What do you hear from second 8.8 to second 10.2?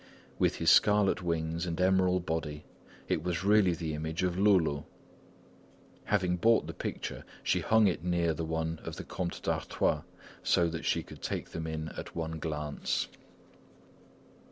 of the Comte d'Artois